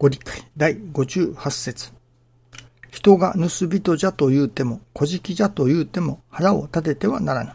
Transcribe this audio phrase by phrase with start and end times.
[0.00, 1.92] ご理解第58節
[2.90, 7.52] 人が盗人じゃと言うても、小じじゃと言うても腹を立ててはならぬ。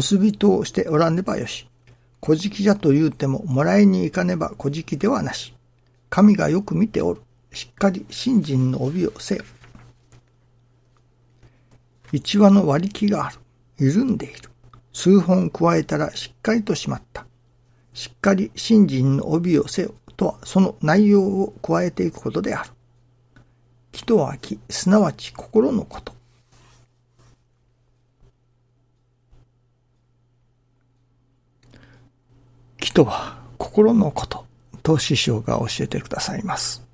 [0.00, 1.68] 盗人をしておらねばよし。
[2.20, 5.56] 小じじゃと言うても、もらいに行かねば小じではなし。
[6.08, 7.22] 神がよく見ておる。
[7.52, 9.44] しっかり信心の帯をせよ。
[12.12, 13.38] 一話の割り木がある。
[13.78, 14.50] 緩んでいる。
[14.92, 17.26] 数本加えたらしっかりとしまった。
[17.92, 22.70] しっかり信心の帯をせよとその内容を加えていくことである。
[23.90, 26.12] 気とは気、すなわち心のこと。
[32.78, 34.46] 気とは心のこと
[34.82, 36.86] と師匠が教えてくださいます。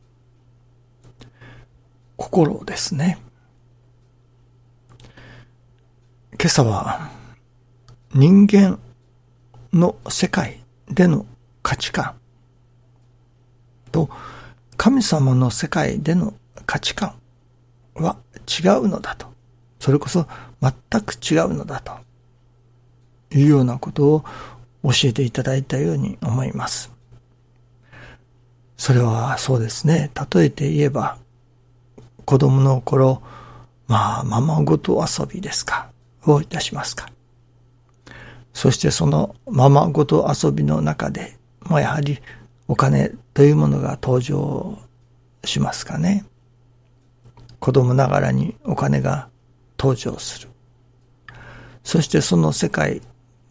[2.17, 3.19] 心ですね。
[6.33, 7.11] 今朝は
[8.15, 8.79] 人間
[9.73, 11.27] の世界での
[11.63, 12.15] 価値観
[14.07, 14.11] と
[14.77, 16.35] 神様の世界での
[16.67, 17.15] 価値観
[17.95, 19.27] は違うのだと。
[19.81, 20.27] それこそ
[20.61, 21.93] 全く違うのだと
[23.37, 24.25] いうようなことを
[24.83, 26.93] 教えていただいたように思います。
[28.77, 30.11] それはそうですね。
[30.33, 31.19] 例えて言えば、
[32.25, 33.23] 子供の頃、
[33.89, 35.89] まあ、ままごと遊びですか？
[36.27, 37.11] をいたしますか？
[38.53, 42.19] そしてそのままごと遊びの中で、もやはり
[42.69, 44.79] お金というものが登場
[45.45, 46.27] しますかね。
[47.61, 49.29] 子供ながらにお金が
[49.79, 50.49] 登場する。
[51.83, 53.01] そしてその世界、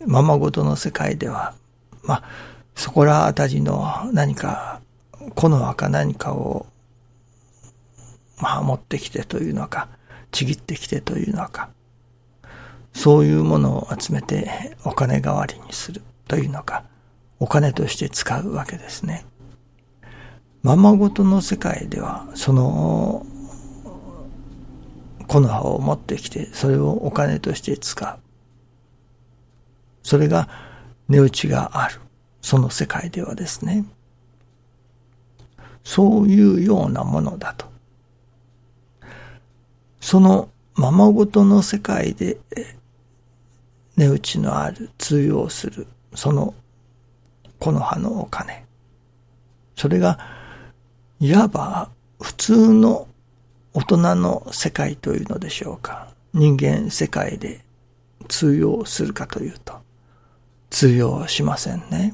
[0.06, 1.56] ままごとの世界では、
[2.04, 2.24] まあ、
[2.76, 4.82] そこらあたりの何か、
[5.34, 6.68] 木の葉か何かを、
[8.40, 9.90] まあ、持ってきてというのか、
[10.32, 11.70] ちぎってきてというのか、
[12.94, 16.84] そういうものを集めてお金代わりにするというのか、
[17.40, 19.26] お金として使うわけですね。
[20.64, 23.26] ままごとの世界では、その、
[25.28, 28.20] 木の葉を持ってきて、それをお金として使う。
[30.04, 30.50] それが
[31.10, 32.00] 値打ちがある。
[32.42, 33.86] その世界ではですね。
[35.84, 37.66] そういうようなものだと。
[40.00, 42.38] そのままごとの世界で
[43.98, 46.54] 値打ちのある通用するその
[47.60, 48.66] 木の葉のお金。
[49.76, 50.20] それが
[51.20, 53.08] いわば普通の
[53.74, 56.14] 大人の世界というのでしょうか。
[56.34, 57.64] 人間世界で
[58.28, 59.76] 通用するかというと。
[60.70, 62.14] 通用しませんね。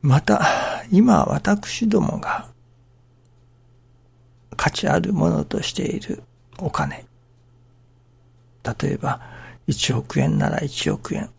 [0.00, 2.48] また今私どもが
[4.56, 6.22] 価値あるものとしている
[6.58, 7.06] お金。
[8.62, 9.20] 例えば
[9.66, 11.30] 1億円なら1億円。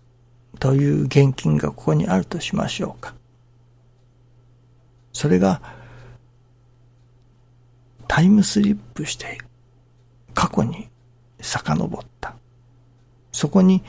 [0.59, 3.13] という現金がここにあるとしましょうか。
[5.13, 5.61] それが
[8.07, 9.37] タイムスリップして
[10.33, 10.89] 過去に
[11.41, 12.35] 遡った。
[13.31, 13.83] そこに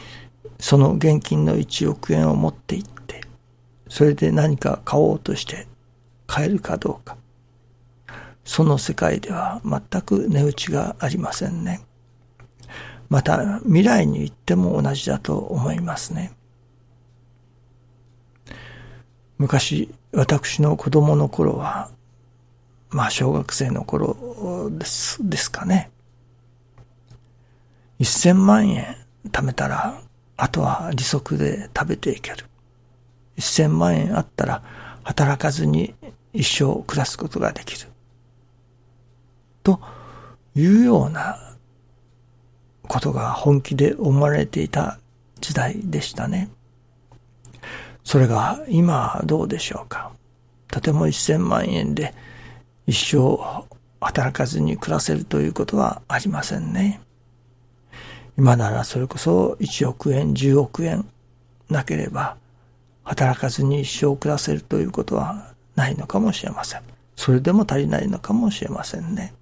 [0.58, 3.20] その現金の1億円を持って行って、
[3.88, 5.66] それで何か買おうとして
[6.26, 7.16] 買えるかどうか。
[8.44, 11.80] その世界では全く値打ちがありませんね。
[13.08, 16.35] また未来に行っても同じだと思いますね。
[19.38, 21.90] 昔、私の子供の頃は、
[22.88, 25.90] まあ小学生の頃です、ですかね。
[28.00, 28.96] 1000万円
[29.30, 30.00] 貯めたら、
[30.36, 32.46] あとは利息で食べていける。
[33.38, 34.62] 1000万円あったら、
[35.02, 35.94] 働かずに
[36.32, 37.88] 一生暮らすことができる。
[39.62, 39.80] と
[40.54, 41.56] いうような
[42.88, 44.98] ことが本気で思われていた
[45.40, 46.48] 時代でしたね。
[48.06, 50.12] それが今どうでしょうか？
[50.68, 52.14] とても1000万円で
[52.86, 53.36] 一生
[54.00, 57.00] 働かずに暮らせるということはありませんね。
[58.38, 61.04] 今ならそれこそ1億円、10億円
[61.68, 62.36] なければ
[63.02, 66.82] 働かずに一生暮らせるということはないのかもしれません。
[67.16, 69.34] それでも足りないのかもしれませんね。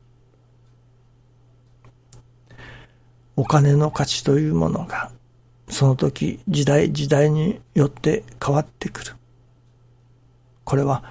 [3.37, 5.11] お金の価値というものが、
[5.75, 9.13] その時時代時代によって変わってくる。
[10.63, 11.03] これは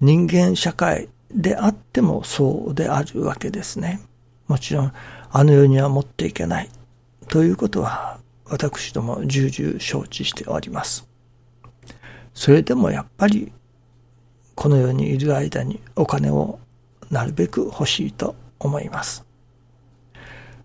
[0.00, 4.00] 人間社会であってもそうであるわけですね。
[4.48, 4.92] もちろん、
[5.30, 6.70] あの世には持っていけない
[7.28, 11.06] ということは私ども重々承知しております。
[12.32, 13.52] それでもやっぱり
[14.54, 16.58] この世にいる間にお金を
[17.10, 19.26] なるべく欲しいと思います。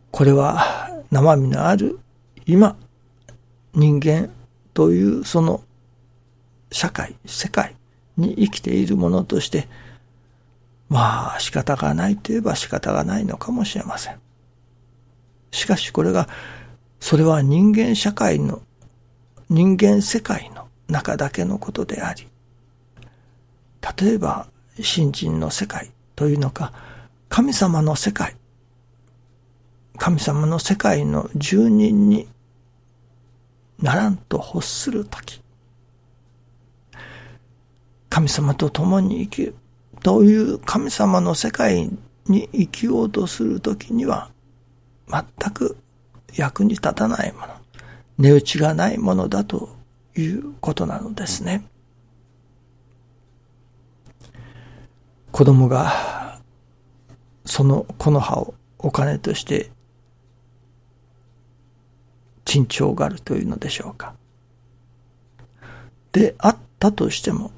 [0.10, 2.00] これは生身のある
[2.46, 2.78] 今、
[3.76, 4.30] 人間
[4.74, 5.64] というその
[6.72, 7.76] 社会、世界
[8.18, 9.68] に生きているものとして、
[10.90, 14.20] まあ仕方がないといえば仕方がないのかもしれません。
[15.52, 16.30] しかしこれが、
[17.00, 18.62] それは人間社会の、
[19.50, 22.28] 人間世界の中だけのことであり、
[23.98, 24.48] 例えば、
[24.82, 26.74] 新人の世界というのか、
[27.30, 28.36] 神様の世界、
[29.98, 32.28] 神様の世界の住人に
[33.82, 35.42] ならんと欲するとき、
[38.10, 39.56] 神様と共に生きる
[40.02, 41.90] という神様の世界
[42.28, 44.32] に生きようとするときには、
[45.08, 45.78] 全く
[46.36, 47.48] 役に立たないもの、
[48.18, 49.70] 値打ちがないものだと
[50.16, 51.66] いうことなのですね。
[55.32, 56.40] 子供が
[57.46, 59.70] その木の葉をお金として
[62.46, 64.14] 珍重があるというのでしょうか。
[66.12, 67.52] であったとしても、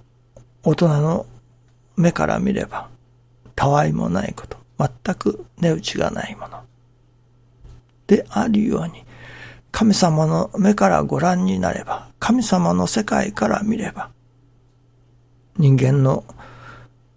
[0.64, 1.28] 大人の
[1.96, 2.90] 目から見れば、
[3.56, 6.62] たわいもないこと、全く値打ちがないもの。
[8.08, 9.04] であるように、
[9.72, 14.10] 神様の目からご覧になれば、神様の世界から見れば、
[15.58, 16.24] 人間の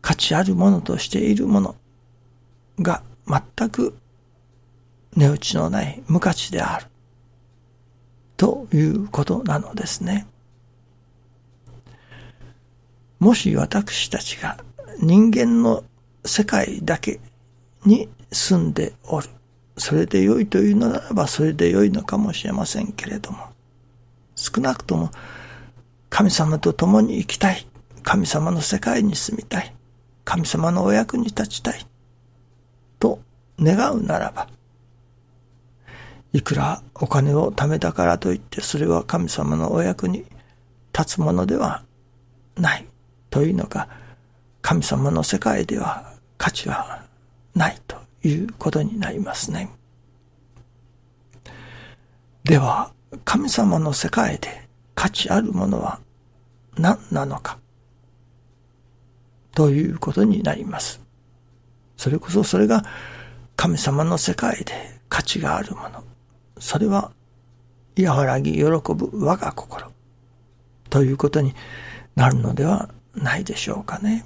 [0.03, 1.75] 価値あるものとしているもの
[2.81, 3.95] が全く
[5.17, 6.90] 値打ちのない無価値である。
[8.41, 10.27] ということなのですね。
[13.19, 14.57] もし私たちが
[14.99, 15.85] 人間の
[16.25, 17.21] 世界だけ
[17.85, 19.29] に住んでおる。
[19.77, 23.41] それで良いというのならばそれで良いのかもしれませんけれども、
[24.37, 25.11] 少なくとも
[26.09, 27.67] 神様と共に生きたい。
[28.03, 29.75] 神様の世界に住みたい。
[30.25, 31.87] 神様のお役に立ちたい。
[32.99, 33.21] と
[33.61, 34.49] 願うならば、
[36.33, 40.25] いくらお金を貯めたからといってそれは神様のお役に
[40.97, 41.83] 立つものでは
[42.57, 42.87] ない
[43.31, 43.89] というのか、
[44.63, 47.05] 神様の世界では価値は
[47.55, 49.71] ないということになりますね。
[52.45, 52.93] では、
[53.25, 56.01] 神様の世界で価値あるものは
[56.77, 57.59] 何なのか
[59.53, 61.01] ということになります。
[61.97, 62.85] それこそそれが
[63.57, 66.10] 神様の世界で価値があるもの。
[66.61, 67.11] それは
[68.01, 69.91] 和らぎ喜ぶ我が心
[70.89, 71.55] ということに
[72.15, 74.25] なるのではないでしょうかね。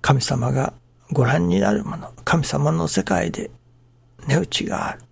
[0.00, 0.74] 神様が
[1.10, 3.50] ご覧になるもの、神様の世界で
[4.26, 5.02] 値打ちがある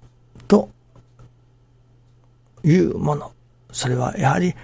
[0.46, 0.68] と
[2.62, 3.32] いうもの、
[3.72, 4.54] それはやはり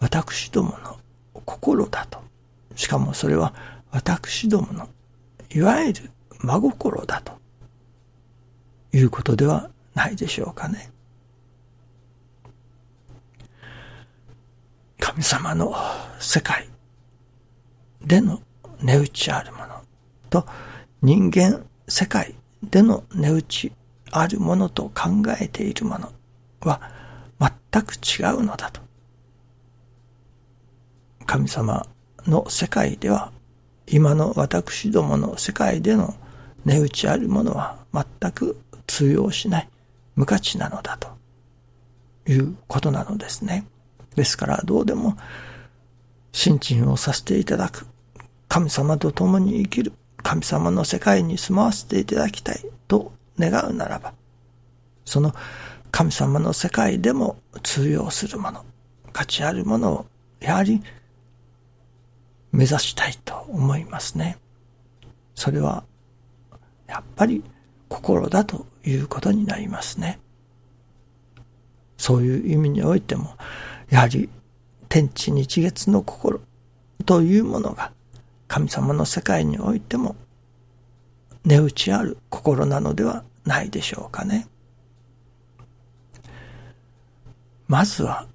[0.00, 0.96] 私どもの
[1.44, 2.20] 心だと。
[2.74, 3.54] しかもそれは
[3.90, 4.88] 私どもの
[5.50, 7.32] いわゆる真心だと
[8.92, 10.92] いうことではないでしょうかね。
[15.00, 15.74] 神様の
[16.20, 16.68] 世界
[18.04, 18.42] での
[18.82, 19.82] 値打ちあるもの
[20.28, 20.46] と
[21.00, 23.72] 人間世界での値打ち
[24.10, 25.10] あるものと考
[25.40, 26.12] えているもの
[26.60, 26.80] は
[27.40, 28.82] 全く違うのだと。
[31.24, 31.86] 神様
[32.26, 33.32] の世界では
[33.86, 36.14] 今の私どもの世界での
[36.66, 39.68] 値打ちあるものは全く通用しない。
[40.16, 41.08] 無価値なのだと
[42.28, 43.66] いうことなのですね。
[44.16, 45.16] ですからどうでも
[46.32, 47.86] 信心をさせていただく
[48.48, 49.92] 神様と共に生きる
[50.22, 54.14] 神様の世界に住まわせていただきたいと願うならば
[55.04, 55.34] その
[55.90, 58.64] 神様の世界でも通用するもの
[59.12, 60.06] 価値あるものを
[60.40, 60.82] やはり
[62.52, 64.38] 目指したいと思いますね。
[65.34, 65.84] それは
[66.86, 67.42] やっぱり
[67.88, 70.18] 心だということになりますね。
[71.96, 73.36] そういう意味においても、
[73.90, 74.28] やはり
[74.88, 76.40] 天地日月の心
[77.04, 77.92] というものが
[78.48, 80.16] 神様の世界においても
[81.44, 84.48] 値打ちある心なのではないでしょうかね。
[87.68, 88.26] まずは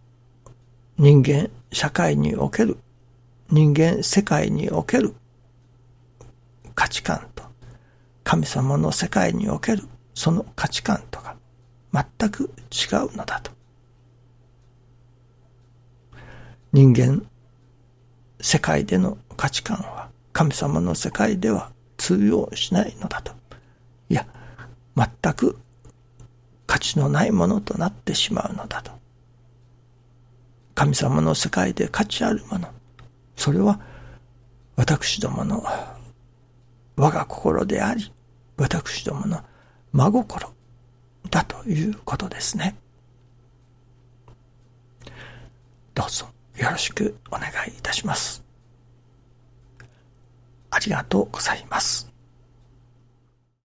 [0.97, 2.77] 人間社会における
[3.49, 5.13] 人間世界における
[6.75, 7.43] 価値観と
[8.23, 11.35] 神様の世界におけるその価値観とか
[11.93, 13.51] 全く違うのだと。
[16.73, 17.25] 人間
[18.39, 23.33] 世界での価値観は神様の世界では通用しないのだと。
[24.09, 24.25] いや、
[24.95, 25.57] 全く
[26.65, 28.91] 価値のないものとなってしまうのだと。
[30.73, 32.69] 神様の世界で価値あるもの、
[33.35, 33.79] それは
[34.75, 35.63] 私どもの
[36.95, 38.11] 我が心であり、
[38.57, 39.43] 私どもの
[39.93, 40.53] 真心
[41.29, 42.75] だということですね。
[45.93, 48.43] どうぞよろしくお願いいたします。
[50.69, 52.10] ありがとうございます。